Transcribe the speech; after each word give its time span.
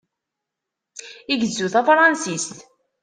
Igezzu 1.33 1.67
tafṛansist. 1.73 2.55